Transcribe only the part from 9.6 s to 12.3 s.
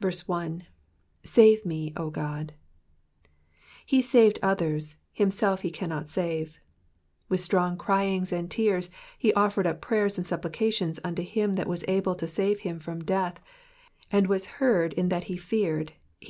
up prayers and supplications unto him that» wtis able to